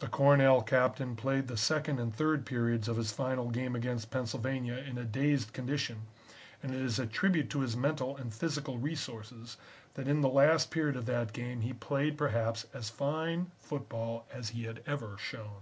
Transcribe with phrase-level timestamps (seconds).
[0.00, 4.74] The Cornell Captain played the second and third periods of his final game against Pennsylvania
[4.78, 6.08] in a dazed condition,
[6.60, 9.58] and it is a tribute to his mental and physical resources
[9.94, 14.48] that in the last period of that game he played perhaps as fine football as
[14.48, 15.60] he had ever shown.